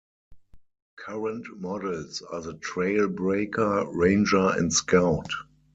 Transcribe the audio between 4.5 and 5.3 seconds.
and Scout.